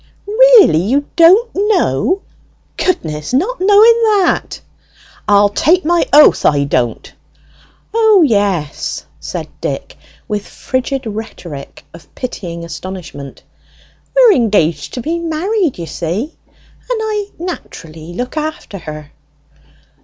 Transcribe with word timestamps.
"Really, 0.25 0.81
you 0.81 1.05
don't 1.15 1.51
know? 1.53 2.23
Goodness 2.75 3.33
not 3.35 3.61
knowing 3.61 4.01
that!" 4.05 4.59
"I'll 5.27 5.49
take 5.49 5.85
my 5.85 6.07
oath 6.11 6.43
I 6.43 6.63
don't!" 6.63 7.13
"O 7.93 8.23
yes," 8.25 9.05
said 9.19 9.47
Dick, 9.61 9.99
with 10.27 10.43
frigid 10.47 11.05
rhetoric 11.05 11.85
of 11.93 12.15
pitying 12.15 12.65
astonishment, 12.65 13.43
"we're 14.15 14.33
engaged 14.33 14.95
to 14.95 15.01
be 15.01 15.19
married, 15.19 15.77
you 15.77 15.85
see, 15.85 16.35
and 16.89 16.99
I 16.99 17.27
naturally 17.37 18.11
look 18.13 18.37
after 18.37 18.79
her." 18.79 19.11